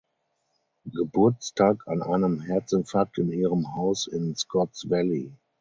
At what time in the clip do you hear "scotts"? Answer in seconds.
4.35-4.89